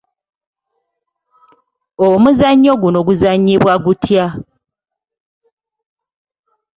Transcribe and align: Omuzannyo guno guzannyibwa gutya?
Omuzannyo 2.07 2.73
guno 2.81 2.99
guzannyibwa 3.07 3.73
gutya? 3.85 4.25